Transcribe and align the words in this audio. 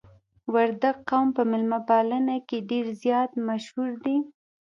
وردګ 0.53 0.97
قوم 1.09 1.27
په 1.37 1.41
میلمه 1.49 1.79
پالنه 1.87 2.35
کې 2.47 2.57
ډیر 2.69 2.85
زیات 3.03 3.31
مشهور 3.49 3.91
دي. 4.03 4.17